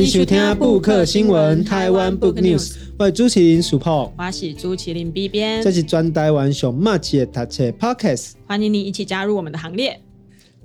[0.00, 10.00] 欢迎收听布克新闻台湾 Book News，我是朱麒麟 Super，我是朱麒麟 B 边，这是专台湾熊马姐的读册 Podcast，欢迎你一起加入我们的行列。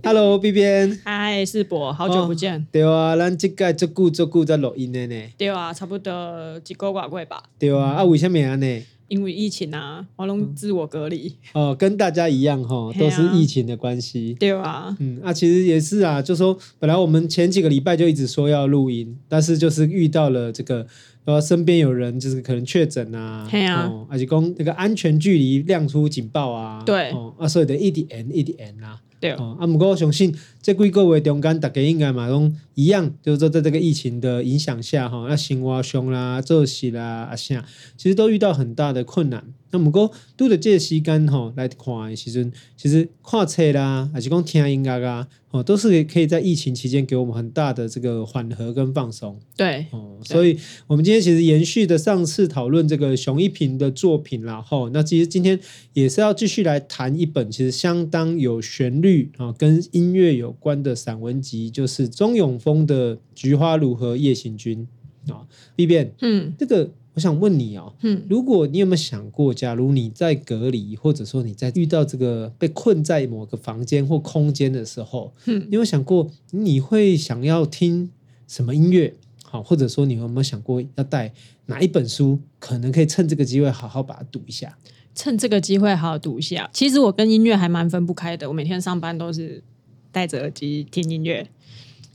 [0.02, 2.62] Hello B 边，嗨世博，好久不见。
[2.62, 5.22] 哦、对啊，咱这个这久这久在录音的呢。
[5.38, 7.44] 对啊，差不多几个月过吧。
[7.60, 8.84] 对啊，啊为什么呢？
[9.08, 11.70] 因为疫情啊，我拢自我隔离、嗯。
[11.70, 14.36] 哦，跟大家一样哈， 都是疫情的关系。
[14.40, 20.86] 对啊，嗯啊，其实也是啊，就说本来我们前几个礼拜就一直说要录音，但是就是遇到了这个，
[21.26, 29.00] 呃，身边有人就是可能确诊啊，对啊，而且公那个安全距离亮出警报啊，对，哦啊，所以得一点 N 一点 N 啊。
[29.26, 37.66] 对哦，啊，不过我相信这几个月中间，大家应该嘛拢一样，就是说在这个疫情的影响下，哈，那生活上啦、做事啦啊啥，
[37.98, 39.44] 其实都遇到很大的困难。
[39.72, 49.38] 那不过拄着这个时间哈来看的时阵，其实看册啦，还是讲听音乐啊，哦，都是可以在疫情期间给我们很大的这个缓和跟放松。
[49.58, 55.60] 对，哦，所以我们今天其实延续的上次讨论这个熊一平的作品啦，吼，那其实今天
[55.94, 64.88] 也是要继续来谈一本其实相当有旋律啊，跟音乐有关的散文集，就是钟永峰的《菊花如何夜行军》
[65.34, 66.92] 啊，B 变，嗯，这个。
[67.16, 78.12] 我想问你哦，嗯，如果你有没有想过，假如你在隔离，或者说你在遇到这个被困在某个房间或空间的时候，嗯，你有想过你会想要听
[78.48, 79.14] 什么音乐？
[79.44, 81.34] 好，或者说你有没有想过要带
[81.68, 84.78] 哪一本书，可能可以趁这个机会好好把它读一下？
[85.14, 86.70] 趁这个机会好好读一下。
[86.74, 89.64] 其实我跟音乐还蛮分不开的，我每天上班都是
[90.12, 91.48] 戴着耳机听音乐。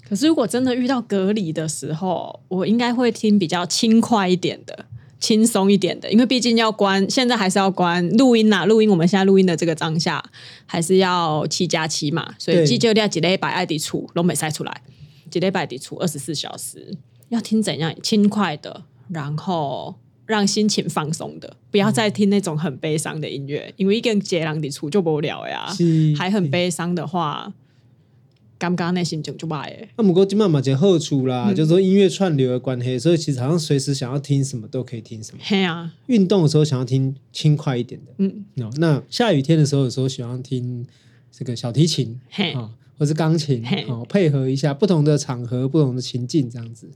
[0.07, 4.85] 可是如果真的遇到隔离的时候，我应该会听比较轻快一点的、
[5.21, 8.65] 轻松一点的，因为毕竟要关，现在还是要关录音呐。
[8.65, 10.25] 录音，我们现在录音的这个当下
[10.65, 14.83] 还是要七加七嘛，所以记就要几礼拜爱迪出，拢没塞出来，
[15.31, 16.97] 几礼拜的出二十四小时，
[17.29, 19.95] 要听怎样轻快的，然后
[20.25, 25.67] 让心情放松的，不要再听那种很悲伤的音乐，因为一个人接狼的出就无聊呀，
[26.17, 27.53] 还很悲伤的话。
[28.61, 35.39] 刚刚那心情就坏诶，那不过今晚嘛就好处啦，嗯、就是说音乐串流的关系，所以其实好像随时想要听什么都可以听什么。
[35.43, 38.45] 嘿啊，运动的时候想要听轻快一点的，嗯，
[38.77, 40.87] 那下雨天的时候有时候喜欢听
[41.33, 42.53] 这个小提琴，嘿。
[42.53, 42.71] 啊。
[43.01, 46.87] 或是钢琴，好配合一下不同的场合、不同的情境，这样子。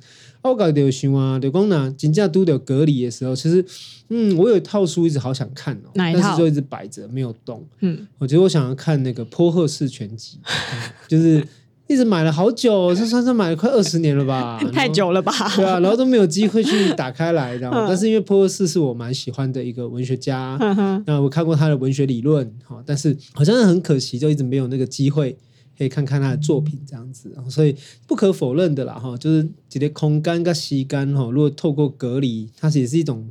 [0.42, 3.64] 我搞就想啊，就讲呢，真正都有隔离的时候，其实，
[4.10, 7.66] 嗯，我有一套书一直好想看哦，但是就一直摆着没有动。
[7.80, 10.38] 嗯，我觉得我想要看那个波赫式全集，
[11.08, 11.42] 就是
[11.86, 14.60] 一直买了好久，这算是买了快二十年了吧？
[14.70, 15.32] 太久了吧？
[15.56, 20.58] 对啊，然后都没有机会去打开来，然后 但是因为波赫士是我蛮喜欢的一个文学家，
[21.06, 25.34] 那我看过他的文学理论，好，但是好像是很可惜，就一直没有那个机会。
[25.76, 27.74] 可以看看他的作品这样子，所以
[28.06, 33.28] 不可否认的啦哈，就是这个空间跟时间哈，如果透过隔离，它也是一种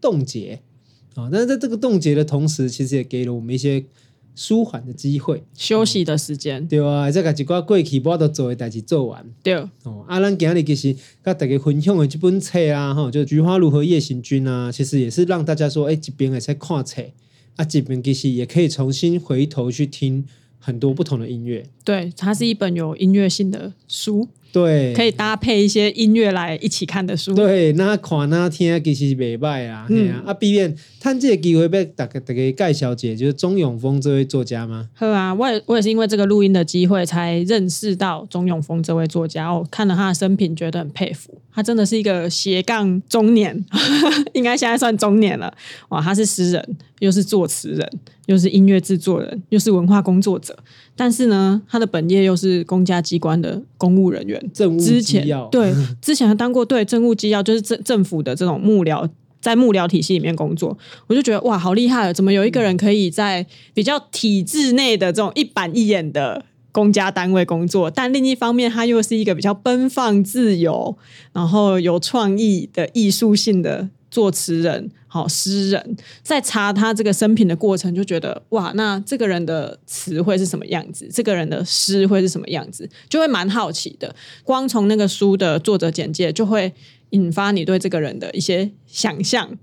[0.00, 0.60] 冻结
[1.14, 1.28] 啊。
[1.30, 3.84] 但是在这个冻结的同时，其实也给了我们一些
[4.34, 6.66] 舒缓的机会、休息的时间。
[6.66, 9.24] 对啊，再把几挂过去不都做的代志做完。
[9.42, 17.02] 对哦，啊，咱今日其实跟大家分享的这本册啊，哈，就《菊花如何夜行军》啊，其实也是让大家说，哎，这边也在看册
[17.56, 20.24] 啊，这边其实也可以重新回头去听。
[20.64, 34.88] 很多不同的音乐，对，它是一本有音乐性的书，对，可以搭配一些音乐来一起看的书，对，那看那听其实袂歹啊，嗯、啊，啊，毕竟趁这个机会被大家大家介绍一下，就是钟永峰这位作家吗？
[34.94, 43.64] 好啊，我也我也是因为这个录音的机会才认识到钟永峰这位作家，我看了他的生平，觉得很佩服，他真的是一个斜杠中年，
[44.34, 45.52] 应该现在算中年了，
[45.90, 47.88] 哇，他是诗人，又是作词人。
[48.26, 50.56] 又是音乐制作人，又是文化工作者，
[50.94, 54.40] 但是呢，他的本业又是公家机关的公务人员。
[54.54, 60.78] 政务机要对，之前还 当过对政务机要，就是政政府的这种幕僚，在幕僚体系里面工作，
[61.08, 62.12] 我就觉得哇，好厉害啊！
[62.12, 63.44] 怎么有一个人可以在
[63.74, 70.98] 比较体制内的这种一板一眼的公家单位工作，但另一方面，他又是一个比较奔放、自由，
[71.32, 73.90] 然后有创意的艺术性的。
[74.12, 81.08] 作词人，好诗人，在查他这个生平的过程，就觉得哇，那这个人的词会是什么样子？
[81.10, 82.86] 这个人的诗会是什么样子？
[83.08, 84.14] 就会蛮好奇的。
[84.44, 86.74] 光从那个书的作者简介，就会
[87.08, 89.56] 引发你对这个人的一些想象。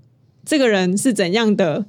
[0.44, 1.84] 这个人是怎样的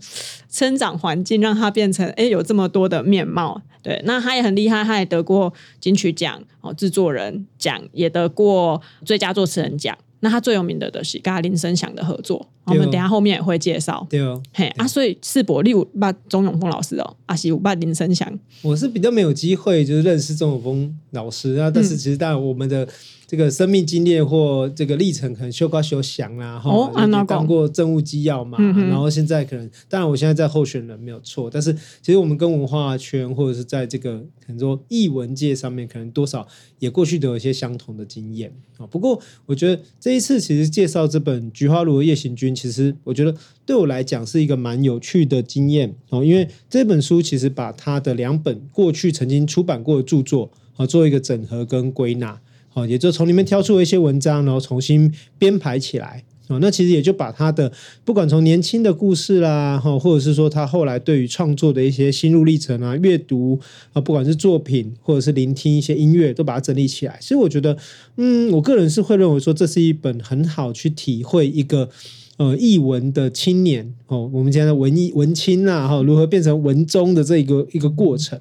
[0.50, 3.62] 生长环境，让他变成诶有这么多的面貌？
[3.84, 9.98] 对，那他也很厉害，他也得过金曲奖哦，制作人奖也得过最佳作词人奖。
[10.24, 14.06] 那他最有名的的是跟林声祥的合作，我们等下后面也会介绍。
[14.08, 18.32] 对哦，嘿啊，所以世博你有捌钟永峰老师哦，啊是有捌林声祥。
[18.62, 22.88] 我是比较没有机会就是认识钟永峰老师啊，但是其实当然我们的
[23.32, 36.46] 这个生命经历或这个历程，可能修高修详啦，哈、哦，也当过政务机要嘛，嗯、然后现在可能，当然我现在在候选人没有错，但是其实我们跟文化圈或者是在这个很多艺文界上面，可能多少
[36.80, 38.86] 也过去都有一些相同的经验啊。
[38.88, 43.34] 不过我觉得这一次其实介绍这本《菊花如夜行军》，其实我觉得
[43.66, 52.42] 对我来讲是一个蛮有趣的经验哦，因为这本书其实把他的两本过去曾经出版过的著作啊做一个整合跟归纳。
[52.74, 56.24] 哦，也就从里面挑出了一些文章，然后重新编排起来。
[56.48, 57.72] 哦，那其实也就把他的
[58.04, 63.58] 不管从年轻的故事啦，哈，或者是说他后来对于创作的一些心路历程啊，阅读
[63.94, 67.18] 啊，不管是作品或者是聆听一些音乐，都把它整理起来。
[67.22, 67.78] 所以我觉得，
[68.18, 71.90] 嗯，我个人是会认为说，这是一本很好去体会一个
[72.36, 78.38] 呃译文的青年哦，我们讲的文艺文青啊，哈，如何变成文中的这一个一个过程。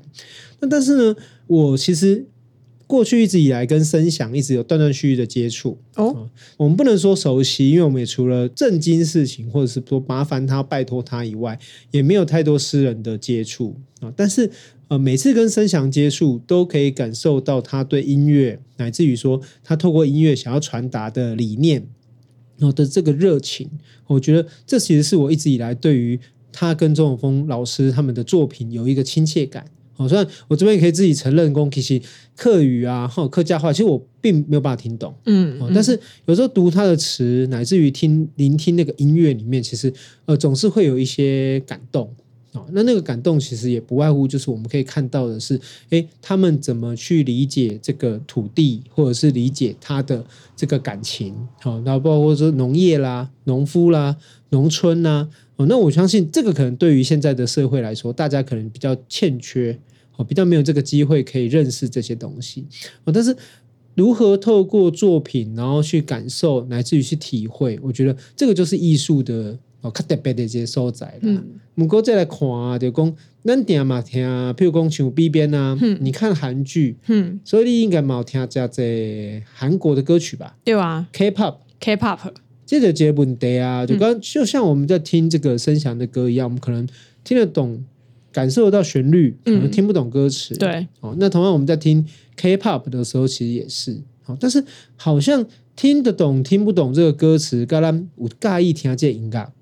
[0.59, 1.17] 那但是呢，
[1.47, 2.27] 我其实。
[2.91, 11.57] 过去一直以来跟声响一直有断断续续的接触哦，我们不能说熟悉，因为我们也除了震惊事情或者是说麻烦他拜托他以外，
[11.93, 14.13] 也没有太多私人的接触啊。
[14.17, 14.51] 但是
[14.89, 21.87] 呃，每次跟声响接触，都可以感受到他对音乐，乃至于说他透过音乐想要传达的理念，
[22.59, 23.71] 然后的这个热情，
[24.09, 26.19] 我觉得这其实是我一直以来对于
[26.51, 29.65] 他跟钟永峰老师他们的作品有一个亲切感。
[30.01, 32.01] 好，虽然我这边也可以自己承认，公其实
[32.35, 35.93] 客语啊，或客家话，其实我并没有办法听懂，嗯，嗯，但是
[36.25, 39.93] 有时候读他的词，乃至于听聆听那个音乐里面，其实
[40.25, 42.11] 呃总是会有一些感动
[42.53, 42.65] 啊。
[42.73, 45.61] 那那个感动其实也不外乎就是我们可以看到的是，
[45.91, 50.25] 诶，他们怎么去理解这个土地，或者是理解他的
[50.57, 54.17] 这个感情，好，然后包括说农业啦、农夫啦、
[54.49, 59.79] 农村啦，哦，那我相信这个可能对于现在的社会来说，大家可能比较欠缺。
[60.25, 62.67] 比较没有这个机会可以认识这些东西，
[63.13, 63.37] 但是
[63.95, 71.19] 如何透过作品，然后去感受，乃至于去体会，我觉得这个就是艺术的哦，特别的这些所在了。
[71.23, 71.45] 嗯，
[71.75, 74.25] 不过再来看啊，就讲咱点嘛听，
[74.55, 80.57] 譬如讲像 B 边啊，嗯，你看韩剧，嗯，所以你应该冇听这些韩国的歌曲吧？
[80.65, 82.33] 对啊，K-pop，K-pop，
[82.65, 86.89] 这个这问题啊，就刚就像我们在听这个声响的歌一样，我们可能
[87.25, 87.85] 听得懂。
[88.33, 90.55] 感受得到旋律，可能听不懂歌词。
[90.55, 92.05] 嗯、对，哦，那同样我们在听
[92.37, 94.65] K-pop 的时候，其实也是，哦，但是
[94.97, 95.45] 好像
[95.75, 99.53] 听得懂、听不懂这个歌词，跟咱有介意听这音乐，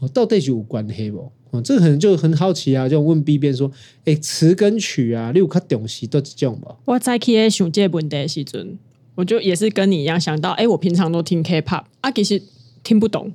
[0.00, 1.32] 哦，到底是有关系不？
[1.50, 3.70] 哦，这个可能就很好奇啊，就问 B 边说，
[4.04, 6.74] 哎，词跟曲啊，你有较重视都是这种吧？
[6.86, 8.78] 我在去想这问题的时阵，
[9.16, 12.40] 我就也是跟你一样想到，哎，我平常都听 K-pop，啊，其实
[12.82, 13.32] 听不懂。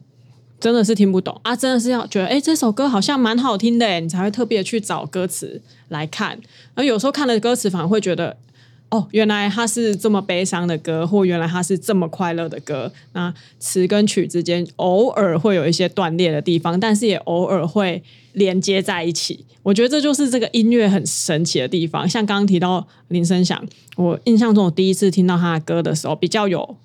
[0.59, 1.55] 真的是听不懂啊！
[1.55, 6.39] 真的是要觉得，哎，这首歌好像蛮好听的，你才会特别去找歌词来看。
[6.73, 8.35] 而有时候看了歌词，反而会觉得，
[8.89, 12.91] 哦，原来它是这么悲伤的歌，或原来它是这么快乐的歌。
[13.13, 18.01] 那词跟曲之间偶尔会有一些断裂的地方，但是也偶尔会
[18.33, 19.45] 连接在一起。
[19.61, 22.09] 我觉得这就是这个音乐很神奇的地方。
[22.09, 23.63] 像刚刚提到林声祥，
[23.95, 26.77] 我印象中我第一次听到他的歌的时候，比较有。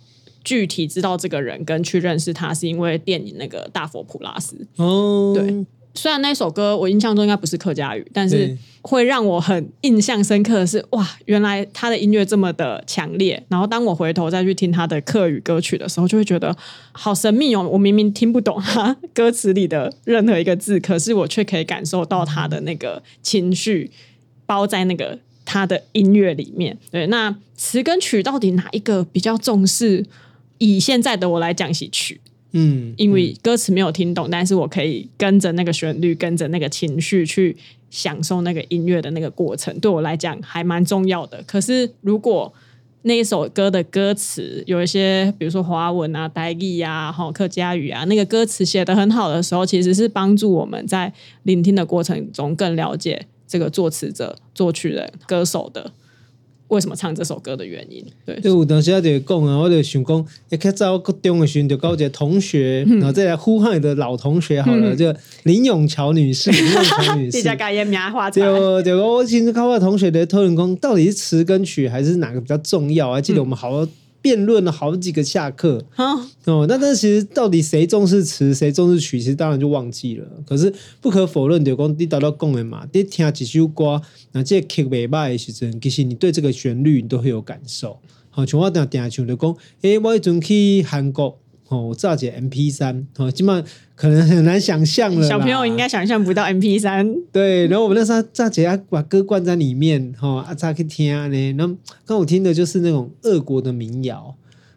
[0.44, 4.56] 具体知道这个人跟去认识他，是因为电影那个大佛普拉斯。
[4.76, 5.64] 哦，对，
[5.94, 13.40] 虽然那首歌我印象中应该不是客家语，但是会让我很印象深刻的是，哇，原来他的音乐这么的强烈。
[13.48, 16.56] 然后当我回头再去听他的客语歌曲的时候，就会觉得
[16.92, 17.68] 好神秘哦。
[17.70, 23.90] 我明明听不懂他歌词里的任何一个字，可是我却可以感受到他的那个情绪
[24.46, 26.76] 包在那个他的音乐里面。
[26.90, 30.06] 对，那词跟曲到底哪一个比较重视？
[30.62, 32.20] 以现在的我来讲，喜曲，
[32.52, 37.56] 嗯，因为歌词没有听懂，但是我可以跟着那个旋律，跟着那个情绪去
[37.90, 41.42] 享受那个音乐的那个过程，对我来讲还蛮重要的。
[41.48, 42.52] 可是如果
[43.02, 55.90] 那一首歌的歌词有一些，比如说华文啊、台语啊、哈客家语啊，那个歌词写得很好的时候，其实是帮助我们在聆听的过程中更了解这个作词者、作曲人、歌手的。
[56.72, 58.02] 为什么唱这首歌的原因？
[58.24, 67.42] 对，就我当时就讲啊，我就想讲，一开始我高中的时候就搞一个同学，嗯、然后再来呼唤你的老同学好了，嗯、就林永桥女士， 林永桥女士，
[68.32, 73.12] 就就我其实看我同学的讨论讲，到底是词跟曲还是哪个比较重要？
[73.12, 73.86] 还记得我们好多。
[74.22, 75.84] 辩论了好几个下课，
[76.46, 80.26] 哦，那但其实到底谁重视词，谁重视曲，其实当然就忘记了。
[80.46, 84.00] 可是不可否认的，讲你达到共鸣嘛，你听几首歌，
[84.30, 87.98] 那这曲袂歹的时阵，其实你对这个旋律你都会有感受。
[88.30, 91.41] 好，像我等下等下唱的讲，诶，我迄阵去韩国。
[91.72, 95.26] 哦，我造解 M P 三，哦，基本上可能很难想象了。
[95.26, 97.14] 小朋友应该想象不到 M P 三。
[97.32, 101.54] 对，然后我们那时候炸姐啊把歌灌在里面，哈、哦，啊，咋去听呢？
[101.56, 101.74] 然后
[102.04, 104.36] 刚我听的就是那种俄国的民谣，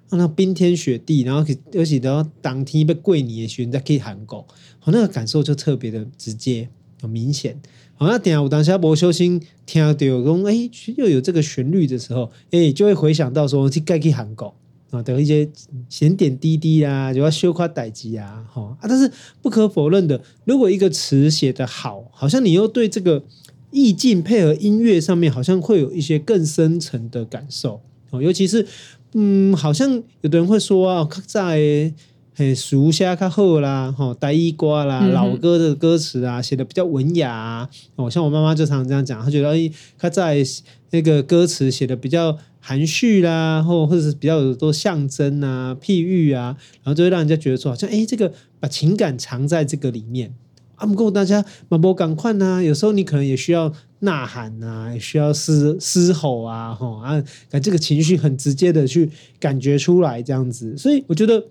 [0.09, 4.45] 让它冰天雪地，然后而且然后当天被跪你的时候再可以喊狗，
[4.79, 6.69] 好，那个感受就特别的直接、
[7.01, 7.59] 很明显。
[7.97, 14.53] 好，那等下我当下不小心听到讲，哎，又有这个旋律的时候，哎，就会回想到说，去该去喊狗
[14.91, 15.49] 啊，等一些
[15.89, 19.11] 点点滴滴啊，就要修夸代志啊，哈啊，但是
[19.41, 23.23] 不可否认的，如果一个词写得好，好像你又对这个。
[23.71, 28.21] 意境配合音乐上面，好像会有一些更深层的感受哦。
[28.21, 28.65] 尤其是，
[29.15, 31.91] 嗯，好像有的人会说啊，在
[32.37, 37.69] 很熟下较好啦，哈，台语歌啦，老歌的歌词啊，写的比较文雅啊。
[37.95, 40.43] 哦，像我妈妈就常常这样讲，她觉得哎，她在
[40.91, 50.35] 那个歌词写的比较含蓄啦，或或者是比较有多象征啊、譬喻啊，然后就会让人家觉得说，好像哎，这个把情感藏在这个里面。
[50.75, 60.75] 啊，不过大家马波赶快呐，有时候你可能也需要呐喊啊，也需要嘶嘶吼啊，吼啊，感这个情绪很直接的去感觉出来，这样子。
[60.75, 61.41] 所以我觉得，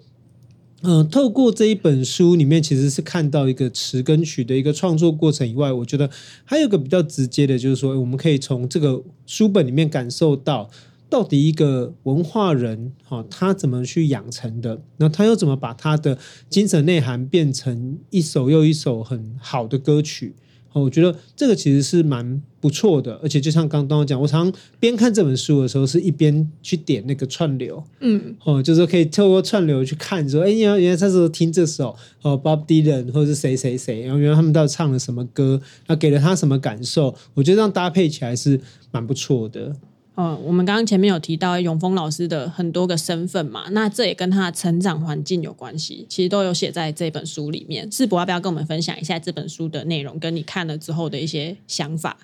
[0.85, 6.09] 嗯、透过这一本书里面，其实是看到一个词跟曲的一个创作过程以外，我觉得
[6.45, 10.71] 还有个比较直接的，就是说，我们可以从这个书本里面感受到。
[11.11, 14.83] 到底一个文化人，哈，他怎么去养成的？
[14.97, 20.35] 那他又怎么把他的精神内涵变成一首又一首很好的歌曲？
[20.83, 23.19] 我觉得这个其实是蛮不错的。
[23.23, 37.15] 而且就像刚刚我讲，我常常边看这本书的时候，是一边去点那个串流，嗯，哦，就是可以透过串流去看，说，哎呀，原来他是听这首哦，Bob Dylan 或者是谁谁谁，然后原来他们到底唱了什么歌，那给了他什么感受？
[37.35, 39.77] 我觉得这样搭配起来是蛮不错的。
[40.17, 47.91] 嗯，我们刚刚前面有提到永丰老师的很多个身份嘛，那这也跟他的成长环境有关系，其实都有写在这本书里面。
[47.91, 52.17] 世博要不要跟我们分享一下这本书的内容，跟你看了之后的一些想法？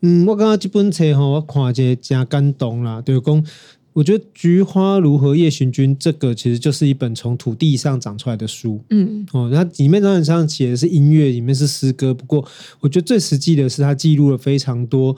[0.00, 3.02] 嗯，我刚刚这本书哈，我看着真感动啦。
[3.02, 3.44] 就是讲，
[3.92, 8.82] 我觉得《菊花如何夜行军》这个其实就是一本从土地上长出来的书。
[8.88, 12.42] 嗯，哦，它里面当然上写的是音乐，里面是诗歌，不过
[12.80, 15.14] 我觉得最实际的是它记录了非常多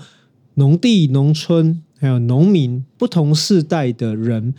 [0.54, 1.80] 农地、农村。
[1.98, 4.54] 还有农民不同世代的人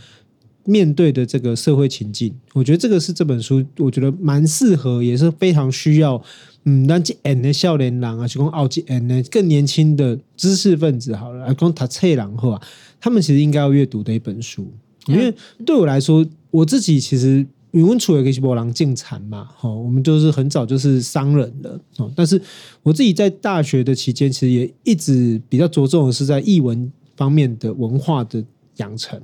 [0.65, 6.22] 面对的这个社会情境，我觉得这个是这本书，我觉得蛮适合，也是非常需要。
[6.65, 12.62] 嗯，让几 N 的少年郎啊，就讲傲几 N 的更年轻的知识分子好了，啊讲他册郎后啊
[13.00, 14.69] 他们其实应该要阅读的一本书，
[15.08, 15.34] 因为
[15.65, 22.39] 对我来说，我自己其实语文处也可以去波浪进产嘛，哈，我们都是很早就是商人了，哦，但是
[22.84, 26.91] 我自己在大学的期间，其实也一直比较着重的是在译文。
[27.19, 28.41] 方面的文化的
[28.77, 29.21] 养成，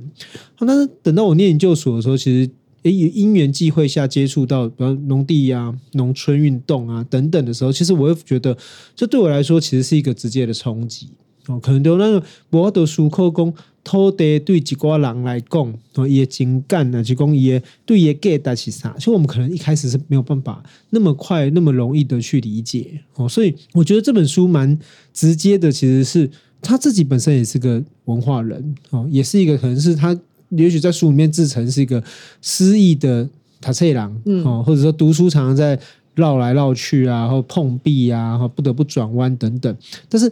[0.57, 2.49] 但是等到我念研究所的时候，其实
[2.83, 8.57] 诶，因缘际会下接触到，比如农地啊、农村运动啊等等的时候，其实我会觉得，
[8.97, 11.07] 这对我来说其实是一个直接的冲击
[11.47, 11.57] 哦。
[11.57, 23.29] 可能就那个博德书科工土地对几挂人来讲，哦，也情感啊，就讲也对也给带起啥，所以我们可能一开始是没有办法那么快、那么容易的去理解哦。
[23.29, 24.77] 所以我觉得这本书蛮
[25.13, 26.29] 直接的，其实是。
[26.65, 30.17] 他自己本身也是个文化人哦，也是一个可能是他
[30.50, 32.03] 也许在书里面自称是一个
[32.41, 33.27] 失意的
[33.62, 34.12] 塔翠郎
[34.43, 35.79] 哦，或者说读书常常在
[36.15, 39.75] 绕来绕去啊，或碰壁啊，然后不得不转弯等等。
[40.10, 40.31] 但是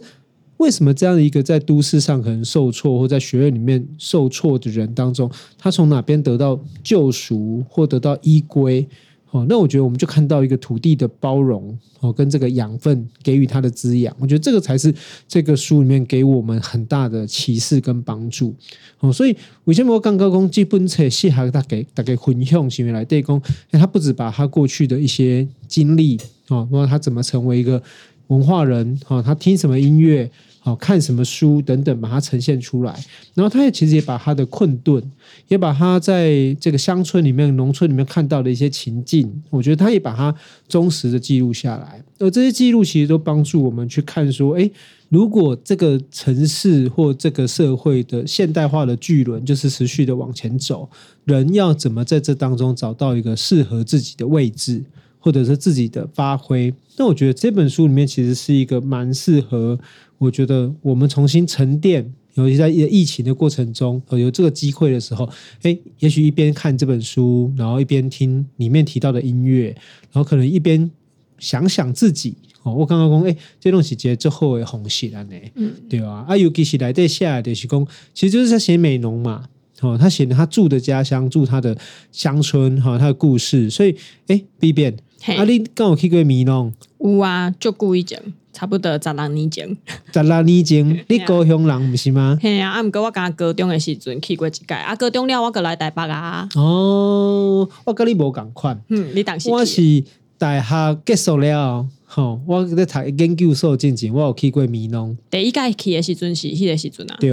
[0.56, 8.86] 为什么这样的一个在都市上可能受挫，或在学院里面受挫的人当中，他从哪边得到救赎或得到依归？
[9.34, 14.94] 哦，那我觉得我们就看到一个土地的包容哦，跟这个养分给予它的滋养，我觉得这个才是
[15.26, 18.54] 这个书里面给我们很大的启示跟帮助
[19.00, 19.12] 哦。
[19.12, 27.82] 所以为什么我刚刚讲基本册适合大家大家分享，是因为来对讲，他不止把他过去的一些经历哦，包括他怎么成为一个
[28.28, 30.30] 文化人哦，他听什么音乐。
[30.64, 32.98] 好看什么书等等，把它呈现出来。
[33.34, 35.02] 然后他也其实也把他的困顿，
[35.48, 40.34] 也把他在这个乡村里面、农村里面看到的一些情境，我觉得他也把它
[40.66, 42.02] 忠实的记录下来。
[42.18, 44.72] 而这些记录其实都帮助我们去看说，诶，
[45.10, 50.88] 如果这个城市或这个社会的现代化的巨轮就是持续的往前走，
[51.26, 54.82] 人要怎么在这当中找到一个适合自己的位置，
[55.24, 56.70] 或者是自己的发挥？
[56.98, 59.78] 那我觉得这本书里面其实是一个蛮适合。
[60.18, 65.26] 我觉得我们重新沉淀，尤其在疫情的过程中，有这个机会的时候，
[65.62, 69.68] 诶，也许一边看这本书，然后一边听里面提到的音乐，
[70.12, 70.90] 然后可能一边
[71.38, 72.34] 想想自己。
[72.62, 76.26] 哦，我刚刚讲，诶，这东西节之后会红起来呢，嗯，对吧？
[76.28, 79.48] 啊，尤其是来在下来的是讲，其实就是在写美浓嘛，
[79.84, 81.76] 哦，他写的他住的家乡，住他的
[82.10, 83.94] 乡村，哈，他的故事，所以，
[84.28, 84.96] 诶，B 变，
[85.36, 86.72] 啊，你跟我去过美浓？
[86.98, 88.18] 有啊，就故意讲。
[88.54, 89.76] 差不多十六年前，
[90.14, 92.38] 十六年前，你高雄人不是吗？
[92.40, 96.48] 嘿啊，啊，毋过我刚高中的时阵去过一届，啊，高中了我过来台北啊。
[96.54, 100.04] 哦，我跟你无共款，嗯，你当时我是
[100.38, 105.18] 大学结束了，吼，我在读研究所进前，我有去过米农。
[105.28, 107.16] 第一届去的时阵是迄个时阵啊。
[107.18, 107.32] 对，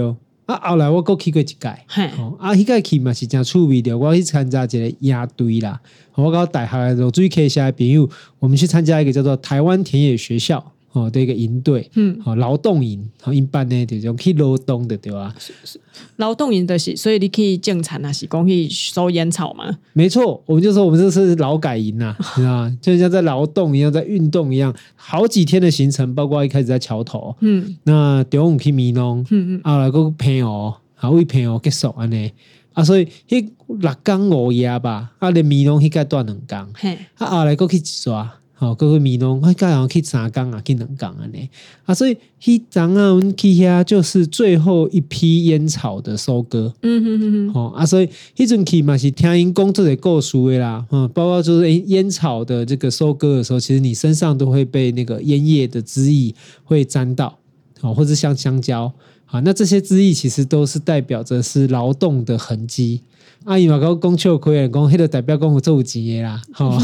[0.54, 1.56] 啊，后来我过去过一届，
[1.88, 2.04] 嘿，
[2.38, 5.80] 啊，迄届去嘛是真趣味的，我去参加一个野队啦。
[6.14, 10.72] 我搞大学的时候，最开心的朋友，我们去参加一个叫做台湾田野学校。
[10.92, 15.34] 哦，这个营队，嗯，好劳动营，好一般呢，就种去劳动的对吧？
[16.16, 19.78] 劳动营的是，所以你可以种田啊，是讲去收烟草嘛？
[19.94, 22.70] 没错，我们就说我们这是劳改营呐， 是吧？
[22.80, 32.30] 就像在劳动一样，在运动一样，好几天的行程，包括一开始在桥头，嗯，那中午去美浓，嗯嗯，啊来个朋友，啊为朋友结束安尼，
[32.74, 38.30] 啊所以迄六工五夜吧，啊连美浓迄个断两工，嘿，啊后来个去耍。
[38.62, 41.50] 哦，各位米农，我刚好去三岗啊，去两岗啊呢
[41.84, 46.72] 啊，所以迄阵啊，阮去遐就是最后一批烟草的收割。
[46.82, 47.60] 嗯哼哼哼。
[47.60, 57.36] 哦啊，所以迄阵去嘛是听因讲这个故事的啦，嗯，包括就是诶烟草的这个收割的时候，其实你身上都会被那个烟叶的汁液会沾到，
[57.80, 58.92] 哦，或者像香蕉，
[59.26, 63.00] 啊，那这些汁液其实都是代表着是劳动的痕迹。
[63.44, 66.76] 阿姨嘛，讲讲笑亏，讲迄个代表讲有做钱的啦， 吼、哦，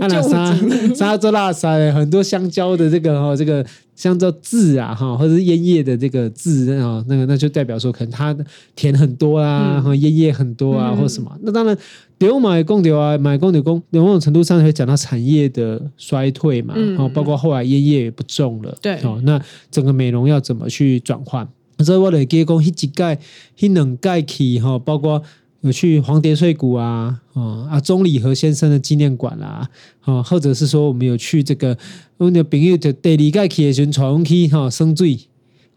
[0.00, 0.54] 啊那啥
[0.94, 3.64] 啥做拉沙，很多香蕉的这个哈，这个
[3.96, 8.36] 香蕉籽啊，哈，或者是烟叶的这个籽啊，那个那就代表说可能它
[8.76, 11.30] 甜很多啊，哈、嗯，烟叶很多啊，嗯、或什么。
[11.42, 11.76] 那当然，
[12.18, 19.40] 丢买公丢啊，买公丢公，某种程度上会讲到产业的衰退嘛，嗯，包括后来烟叶也不种了，对，哦，那
[19.70, 21.48] 整个美容要怎么去转换？
[21.78, 23.18] 所以我来给讲，迄几届、
[23.58, 25.22] 迄两届去哈，包括。
[25.62, 29.68] 有去黄蝶翠谷啊，哦啊，钟礼和先生的纪念馆啦，
[30.04, 31.76] 哦，或者是说我们有去这个
[32.18, 35.18] 我们的朋友的第二届去的时候，带我们去哈生水，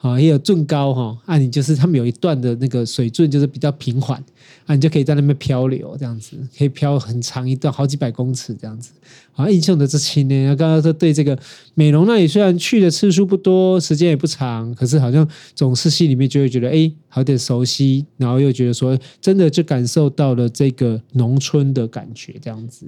[0.06, 4.24] 啊，也有圳高哈，啊，你就是他们有一段的那个水圳就是比较平缓，
[4.68, 8.92] 啊，你就可以在那边漂流这样子，可以漂很长一段，好几百公尺这样子。
[9.34, 11.36] 啊，印象的这七年，刚刚说对这个
[11.74, 22.86] 美浓那里虽然去的次数不多，时间也不长，可是好像总是心里面就会觉得，哎，好点熟悉，然后又觉得说，真的就感受到了这个农村的感觉，这样子。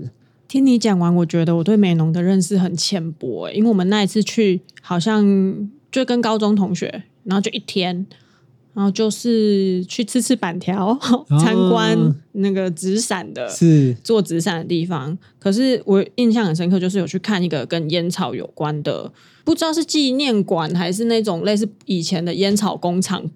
[0.47, 8.05] 听你讲完，我觉得我对美浓的认识很浅薄，因为我们那一次去，好像就跟高中同学，然后就一天。
[8.75, 10.95] 然后就是去吃吃板条，
[11.41, 11.97] 参观
[12.33, 15.17] 那个纸伞的，是做纸伞的地方。
[15.39, 19.11] 可是我印象很深刻，就是有去看一个跟烟草有关的，
[19.43, 23.27] 不知道是纪念馆还是那种类似以前的烟草工厂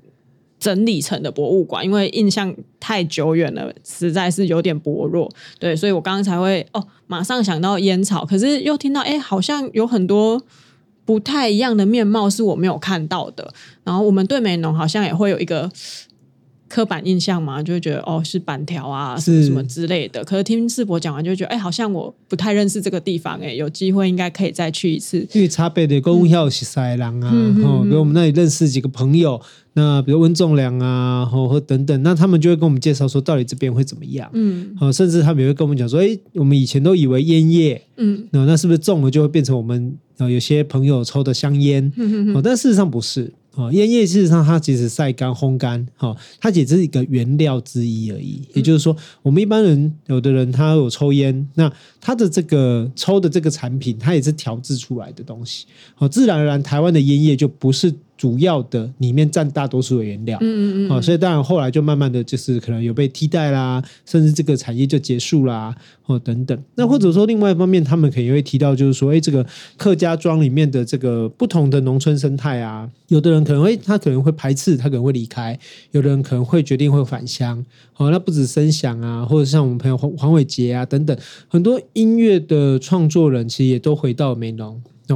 [0.60, 1.84] 整理成的博物馆。
[1.84, 5.28] 因为印象太久远了，实在是有点薄弱。
[5.58, 10.40] 对，所以我刚刚才会哦，马上想到烟草，可是又听到哎，好像有很多。
[11.06, 15.70] 不太一样的面貌是我没有看到的，然后我们对美农好像也会有一个
[16.72, 20.24] 刻板印象嘛，就会觉得哦是板条啊，是什么之类的。
[20.24, 25.28] 可是听世博讲完，就觉得哎，好像我不太认识这个地方，哎，有机会应该可以再去一次。
[25.34, 27.30] 因为差别的公庙是塞人啊，
[27.64, 29.42] 哦，比如我们那里认识几个朋友。
[29.74, 34.30] 那比如温仲良啊，或或等等，那他们就会跟我们介绍说，到底这边会怎么样？
[34.34, 41.90] 嗯，好，甚至他们也会跟我们讲说，哎，我们以前都以为烟叶，嗯，那那是不是种了就会变成我们啊有些朋友抽的香烟？
[41.96, 43.34] 嗯嗯，但事实上不是。
[43.56, 48.42] 哦，烟叶事实上它其实晒干、烘干，哈，它只是一个原料之一而已。
[48.54, 55.66] 也就是说，我们一般人有的人他有抽烟，那他的这个抽的这个产品，它也是调制出来的东西。
[55.98, 57.94] 哦，自然而然，台湾的烟叶就不是。
[58.22, 66.56] 主要的里面占大多数的原料，嗯嗯嗯，所以当然后来就慢慢的就是可能有被替代啦，甚至这个产业就结束啦，哦等等。
[66.76, 69.44] 那或者说另外一方面，他们可能也会提到，就是说，哎，这个
[69.76, 75.56] 客家庄里面的这个不同的农村生态啊，有的人可能会他可能会排斥，他可能会离开；
[75.90, 77.66] 有的人可能会决定会返乡。
[77.98, 84.52] 哦，那不止声响啊，或者像我们朋友黄黄伟杰啊等等，很多音乐的创作人其实也都回到美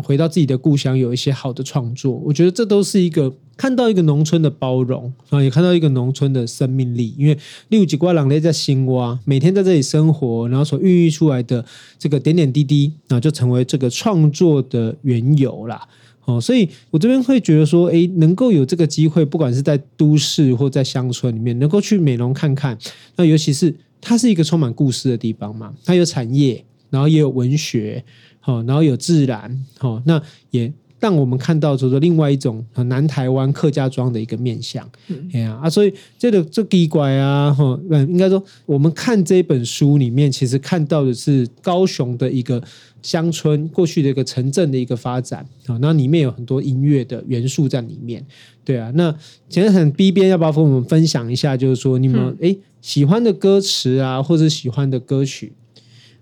[0.01, 7.13] 回到自己的故乡，有一些好的创作，我觉得这都是一个看到一个农村的包容啊，也看到一个农村的生命力。
[7.17, 7.37] 因为
[7.69, 11.63] 六几瓜朗雷在新蛙，每天在这里生活，然后所孕育出来的
[11.97, 15.87] 这个点点滴滴啊，就成为这个创作的缘由啦。
[16.25, 22.77] 哦，所以我这边会觉得说，诶，能够有这个机会，不管是在都市或在乡村里面，能够去美浓看看，
[23.15, 28.03] 那尤其是它是一个充满故事的地方嘛，它有产业，然后也有文学。
[28.45, 30.71] 好，然后有自然，好，那也。
[30.97, 34.89] 让我们看到就是另外一种南台湾客家庄的一个面向。
[35.07, 42.63] 嗯，哎呀啊，所以这个这奇怪啊，哈，嗯，应该说我们看这本书里面，其实看到的是高雄的一个
[43.03, 48.25] 乡村过去的一个城镇的一个发展啊，那里面有很多音乐的元素在里面。
[48.63, 49.13] 对啊，那
[49.47, 51.55] 其实很 B 边要不要跟我们分享一下？
[51.55, 55.53] 就是说你们哎、嗯、喜欢的歌词啊，或者喜欢的歌曲。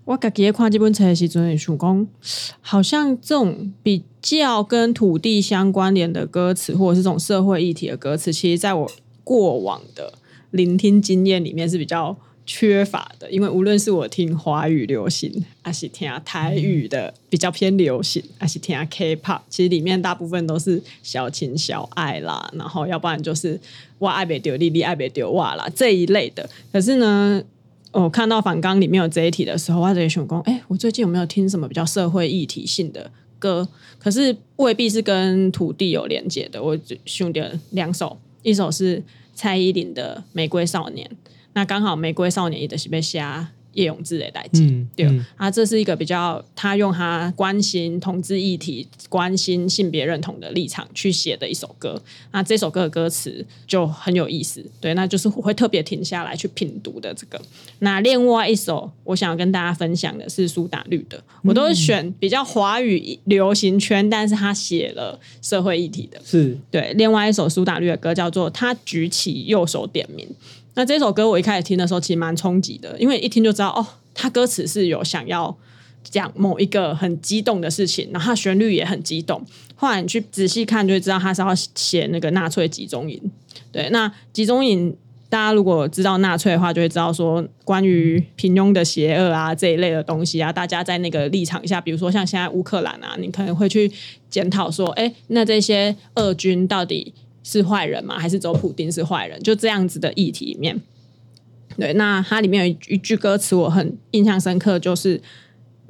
[0.04, 2.06] 我自己看这本册的时候，想讲，
[2.60, 8.90] 好像这种比较跟土地相关联的歌词，或者是这种社会议题的歌词，其实在我
[9.22, 10.12] 过往的
[10.50, 12.14] 聆听经验里面是比较
[12.44, 13.30] 缺乏的。
[13.30, 23.58] 因为无论是我听华语流行，还是听台语的比较偏流行，还是听 K-pop，其实里面大部分都是小情小爱啦，然后要不然就是
[23.98, 26.46] 我爱别丢，丽丽爱别丢哇啦这一类的。
[26.70, 27.42] 可是呢，
[27.94, 33.66] 我看到反纲里面有这一题的时候，我在想说，哎，我最近有没有听什么比较社会议题性的歌？
[34.00, 36.60] 可是未必是跟土地有连接的。
[36.60, 36.76] 我
[37.06, 39.00] 选的两首，一首是
[39.32, 41.08] 蔡依林的《玫瑰少年》，
[41.52, 43.48] 那刚好《玫瑰少年》也的是被瞎。
[43.74, 52.00] 叶永志的代志，嗯、对，啊，这是一个比较他用他关心同志议题、关心性别认同的立场去写的一首歌。
[52.32, 57.40] 那这首歌的歌词就很有意思，对，那就是我会特别停下来去品读的这个。
[57.80, 66.92] 那另外一首，我想要跟大家分享的是苏打绿的，我都是选比较华语流行圈，但是他写了社会议题的，是对。
[66.94, 70.26] 另外一首苏打绿的歌叫做《他举起右手点名》。
[70.74, 75.56] 那这首歌我一开始听的时候，其实蛮冲击的，因为一听就知道哦，他歌词是有想要
[76.02, 79.44] 讲某一个很激动的事情，然后他旋律也很激动。
[79.76, 83.20] 后来你去仔细看，就会知道他是要写那个纳粹集中营。
[83.70, 84.96] 对，那集中营
[85.28, 93.90] 大家如果知道纳粹的话，就会知道说关于平庸的邪恶啊这一类的东西啊，大家在那个立场下，比如说像现在乌克兰啊，你可能会去
[94.30, 97.12] 检讨说，哎，那这些俄军到底
[97.44, 98.18] 是坏人吗？
[98.18, 99.38] 还是走普丁是坏人？
[99.40, 100.80] 就这样子的议题里面，
[101.76, 105.20] 对，那它里面有一句歌词我很印象深刻，就是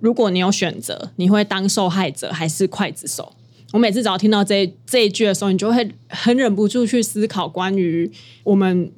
[0.01, 3.33] 如果你有选择，你会当受害者还是刽子手？
[3.73, 8.11] 我每次只要听到这这一句的时候，你就会很忍不住去思考关于
[8.43, 8.91] 我们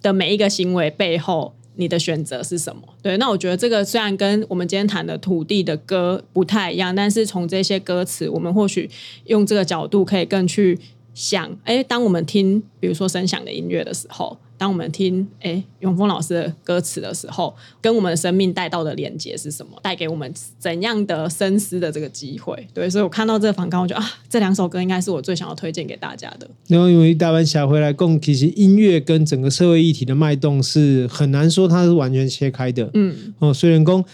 [0.00, 2.82] 的每一个行为背后，你的选择是什么？
[3.02, 8.88] 对，那我觉得这个虽然跟我们今天谈的土地的歌不太一样，但是从这些歌词，我们或许
[9.24, 10.78] 用这个角度可以更去。
[11.14, 19.78] 想，哎，当我们听，比如说声响的音乐的时候，当我们听，哎，永峰老师的歌词的时候，跟我们的生命带到的连接是什么？
[19.82, 22.66] 带给我们怎样的深思的这个机会？
[22.74, 26.48] 对，所以我看到这个访纲，我觉得啊，这两首歌应该是我最想要推荐给大家的。
[26.66, 32.90] 然后因为大班侠回来共，其实音乐跟整个社会议题的脉动是很难说它是完全切开的。
[32.94, 34.04] 嗯，哦，虽然讲。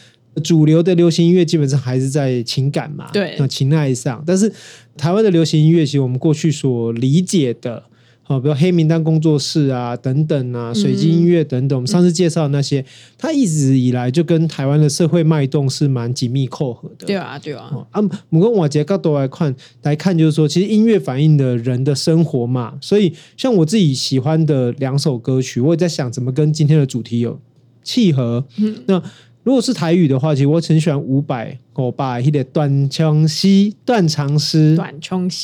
[0.44, 4.22] 主流的流行音乐基本上还是在情感嘛，对，情爱上。
[4.26, 4.50] 但是
[4.96, 7.82] 台湾的流行音乐，其实我们过去所理解的，
[8.22, 12.84] 好，比如黑名单工作室啊，等等啊，水晶音乐等等，我们上次介绍的那些，
[13.18, 17.06] 它一直以来就跟台湾的社会脉动是蛮紧密扣合的。
[17.06, 17.68] 对啊，对啊。
[17.90, 22.78] 啊，我们往这个角度来看，来看就是说，其实音乐反映的人的生活嘛。
[22.80, 27.40] 所以，像我自己喜欢的两首歌曲，我也在想怎么跟今天的主题有
[27.82, 28.46] 契合。
[28.58, 29.02] 嗯，那。
[29.50, 34.76] 如果是台语的话，其实我很喜欢伍佰、我把一点断肠诗、断肠诗。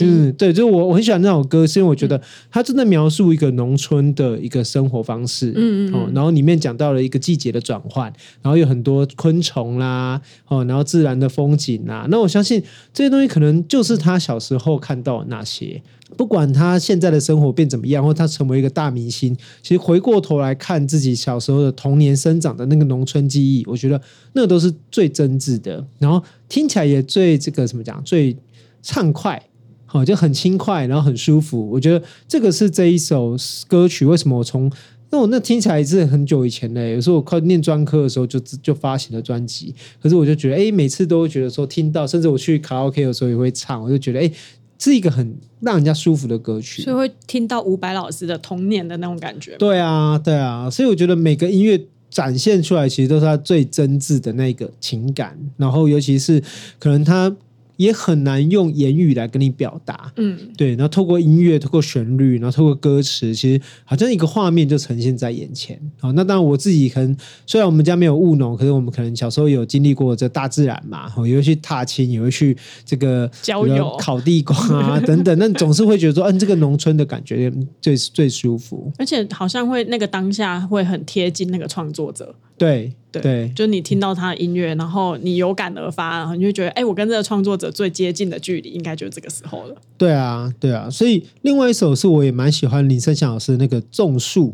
[0.00, 2.20] 嗯，对，就是我我很喜欢那首歌，是因为我觉得
[2.50, 5.52] 它真的描述一个农村的一个生活方式。
[5.56, 12.06] 嗯嗯，哦，然后里面讲到了一个季节的转换，然后有很多昆虫啦，哦，然后自然的风景啦。
[12.10, 15.82] 那我相信这些东西可能就是他小时候看到的那些。
[16.16, 24.00] 不管他现在的生活变怎么样，或他成为一个大明星，其实回过头来看自己小时候的童年生长的那个农村记忆，我觉得
[24.32, 28.36] 那个都是最真挚的，然后听起来也最这个怎么讲，最
[28.82, 29.42] 畅快，
[29.84, 31.68] 好，就很轻快，然后很舒服。
[31.70, 33.36] 我觉得这个是这一首
[33.66, 34.70] 歌曲为什么我从
[35.10, 44.30] 那我那听起来是很久以前的，有时候我快念专科的时候就就发行了专辑，可是我就觉得哎，每次都会觉得说听到，甚至我去卡拉 OK 的时候也会唱，我就觉得哎。
[44.78, 49.56] 是一个很让人家舒服的歌曲，所以会听到伍佰老师的童年的那种感觉。
[49.56, 51.82] 对啊，对啊，所以我觉得每个音乐
[52.16, 56.42] 展现出来，其实都是他最真挚的那个情感，然后尤其是
[56.78, 57.36] 可能他。
[57.76, 60.70] 也很难用言语来跟你表达，嗯，对。
[60.70, 65.78] 然后透过音乐，透过旋律，然后透过歌词，其实好像一个画面就呈现在眼前。
[66.00, 75.38] 好，那当然我自己可能虽然我们家没有务农，可是我们可能小时候有经历过这大自然嘛，也会去踏青，也会去这个郊游、烤地瓜啊 等等。
[75.38, 82.34] 那总是会觉得说，嗯，这个农村的感觉最最舒服，而且好像会那个当下会很贴近那个创作者。
[82.56, 82.92] 对。
[83.20, 89.76] 对，对就是你听到他的音乐，然后你有感而发，然后你就觉得，哎，我跟这个创作者最接近的距离，应该就是这个时候了。
[89.98, 94.48] 对啊，对啊，所以另外一首是我也蛮喜欢林生祥老师的那个《种树》，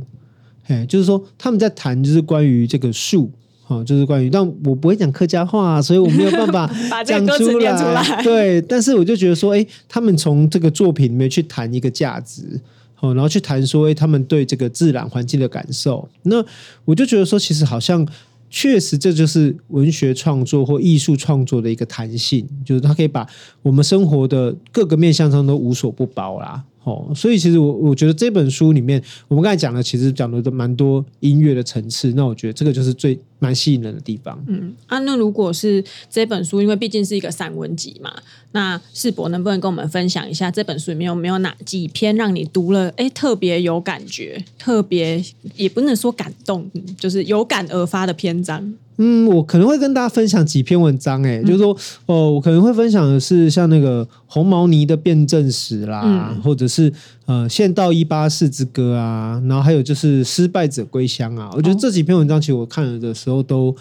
[0.72, 3.30] 哎，就是说他们在谈就是关于这个树。
[3.68, 8.22] 哦，就是关于，但我不会讲客家话，所以我没有办法 把这个歌词念出来。
[8.22, 12.60] 对，但是我就觉得说，哎，他们从这个作品里面去谈一个价值，
[13.00, 16.06] 哦，然后去谈说，哎，他们对这个自然环境的感受。
[16.24, 16.44] 那
[16.84, 18.06] 我就觉得说，其实好像
[18.54, 23.26] 确实这就是文学创作或艺术创作的一个弹性，就是它可以把
[23.62, 26.62] 我们生活的各个面向上都无所不包啦。
[26.84, 32.12] 哦，所以其实我我觉得这本书里面，我们刚才讲的，其实讲的都蛮多音乐的层次。
[32.14, 34.42] 那我觉得这个就是最蛮吸引人的地方。
[34.48, 38.12] 嗯，啊，那如果是这本书，因为毕竟是一个散文集嘛，
[38.50, 46.68] 那世博能不能跟我们分享一下这本书里面有没有哪几篇让你读了，哎，特别有感觉，特别也不能说感动，
[46.98, 48.74] 就是有感而发的篇章？
[49.04, 56.92] 嗯，我可能会跟大家分享几篇文章，欸，哎、嗯，就是说，哦，我可能会分享的是像那个红毛尼的辩证史啦，嗯、或者是
[57.26, 61.50] 呃，县道一八四之歌啊，然后还有就是失败者归乡啊。
[61.54, 63.74] 我觉得这几篇文章其实我看了的时候都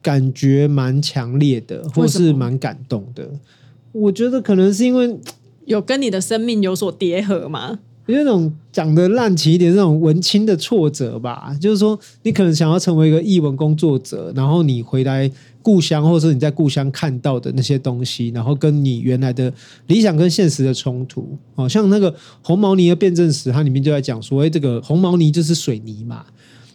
[0.00, 3.28] 感觉蛮强烈的，或是蛮感动的。
[3.90, 5.18] 我觉得可能是因为
[5.64, 7.80] 有跟你的生命有所叠合吗？
[8.14, 19.52] 有那种讲的烂奇一点，这种文青的挫折吧，就是说你可能想要成为一个艺文工作者，然后你回来故乡，或者是你在故乡看到的那些东西，然后跟你原来的
[19.88, 21.36] 理想跟现实的冲突。
[21.54, 26.24] 哦，像那个红毛泥的辩证史，它里面就在讲说，哎，这个红毛泥就是水泥嘛，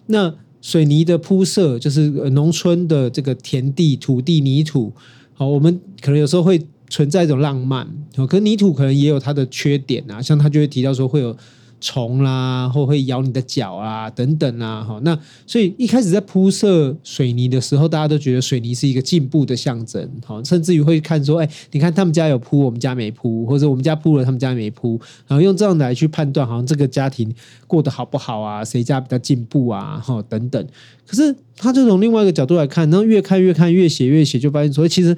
[0.07, 4.93] 那水泥的铺设就是农村的这个田地、土地、泥土。
[5.33, 6.61] 好，我们可能有时候会。
[6.89, 7.87] 存在一种浪漫，
[8.29, 11.35] 可泥土可能也有它的缺点啊，像他就会提到说会有
[11.81, 27.33] 虫啦，或会咬你的脚啊等等啊，哈，那所以一开始在铺设水泥的时候，大家都觉得水泥是一个进步的象征，好，甚至于会看说，哎，你看他们家有铺，我们家没铺，或者我们家铺了，他们家没铺，然后用这样来去判断，好像这个家庭
[27.67, 30.65] 过得好不好啊，谁家比较进步啊，哈，等等。
[31.05, 35.17] 可是他就从另外一个角度来看，然后越看越看，越写越写，就发现说，其实。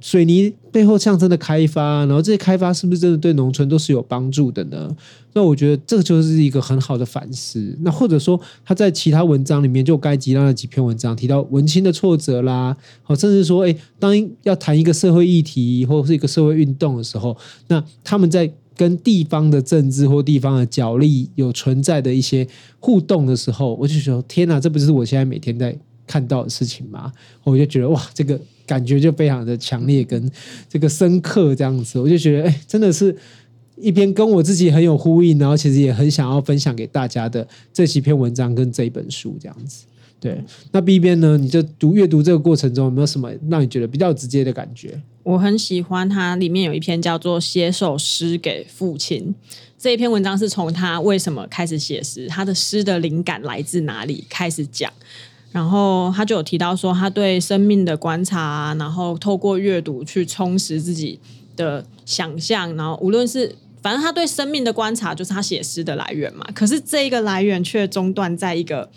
[0.00, 4.94] 水泥背后象征的开发，然后这些开发是不是真的对农村都是有帮助的呢？
[5.32, 7.76] 那我觉得这个就是一个很好的反思。
[7.80, 17.36] 那或者说他在其他文章里面，就该提到那几篇文章提到文青的挫折啦，好甚至说，哎，当要谈一个社会议题或是一个社会运动的时候，
[17.68, 22.46] 那他们在跟地方的政治或地方的角力有存在的一些
[22.78, 27.12] 互动的时候，我就说，天哪，这不就是我现在每天在看到的事情吗？
[27.44, 28.38] 我就觉得哇，这个。
[28.66, 30.30] 感觉就非常的强烈，跟
[30.68, 33.16] 这个深刻这样子，我就觉得，哎，真的是
[33.76, 39.86] 一篇跟我自己很有呼应，然后其实也很想要分享给大家的这几篇文章跟这一本书这样子。
[40.18, 41.36] 对，那 B 边呢？
[41.36, 44.98] 你就读阅读这个过程中有没有什么让你觉得比较直接的感觉？
[45.22, 49.34] 我很喜欢它里面有一篇叫做《写首诗给父亲》
[49.78, 54.90] 这一篇文章，是从他为什么开始写诗，他的诗的灵感来自哪里开始讲。
[55.56, 61.18] 然后他就有提到说，他对生命的观察，然后透过阅读去充实自己
[61.56, 66.46] 的想象，然后无论是反正他对生命的观察就是他写诗的来源嘛。
[66.54, 68.90] 可是这一个来源却中断在一个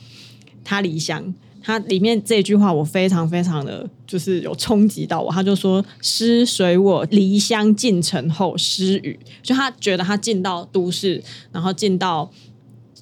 [0.66, 5.32] 他离乡，他里面这句话我非常非常的就是有冲击到我。
[5.32, 12.30] 他就说：“诗随我离乡进城后失语。”就他觉得他进到都市，然后进到。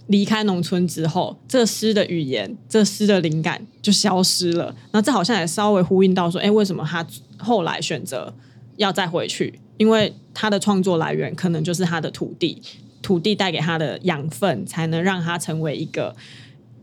[0.07, 4.75] 离开农村之后，这诗的语言，这诗的灵感就消失了。
[4.91, 7.05] 那这好像也稍微呼应到说，哎，为什么他
[7.37, 8.33] 后来选择
[8.77, 9.59] 要再回去？
[9.77, 12.61] 因为他的创作来源可能就是他的土地，
[13.01, 16.15] 土地带给他的养分，才能让他成为一个。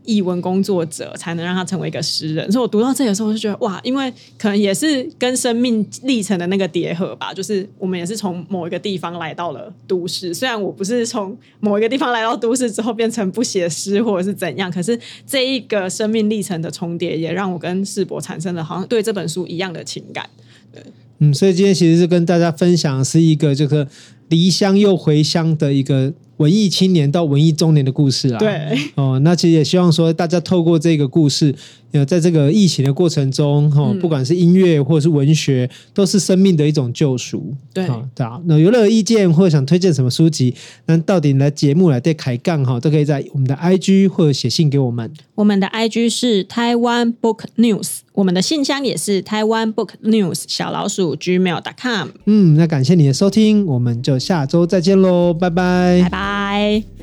[0.05, 20.29] 译文工作者才能让他成为一个诗人，所以我读到这个时候我就觉得哇，因为可能也是跟生命历程的那个叠合吧，就是我们也是从某一个地方来到了都市，虽然我不是从某一个地方来到都市之后变成不写诗或者是怎样，可是这一个生命历程的重叠也让我跟世博产生了好像对这本书一样的情感。
[20.71, 20.83] 对，
[21.19, 23.87] 嗯，所以今天其实是跟大家分享是一个这个
[24.29, 26.13] 离乡又回乡的一个。
[26.37, 31.55] 文艺青年到文艺中年的故事啊，对，哦，那其实也希望说大家透过这个故事，
[31.95, 37.53] 呃，在这个疫情的过程中，哈、哦，不管是音乐或者是文学，都是生命的一种救赎。
[37.73, 40.53] 对，好、哦，那有任何意见或者想推荐什么书籍，
[40.87, 45.09] 那到底来节目来对开杠哈，都可以在我们的 IG 或者写信给我们。
[45.35, 52.09] 我们的 IG 是台湾 Book News，我们的信箱也是台湾 Book News 小老鼠 Gmail.com。
[52.25, 56.94] 嗯，那感谢你的收听，我们就下周再见喽，拜拜，拜拜。